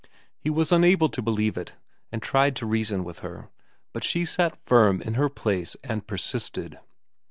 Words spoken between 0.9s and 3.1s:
to believe it, and tried to reason